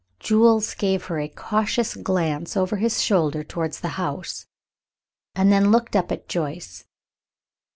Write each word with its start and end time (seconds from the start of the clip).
Jules 0.19 0.73
gave 0.73 1.11
a 1.11 1.27
cautious 1.27 1.93
glance 1.95 2.57
over 2.57 2.77
his 2.77 3.03
shoulder 3.03 3.43
towards 3.43 3.81
the 3.81 3.89
house, 4.01 4.47
and 5.35 5.51
then 5.51 5.69
looked 5.69 5.95
up 5.95 6.11
at 6.11 6.27
Joyce. 6.27 6.85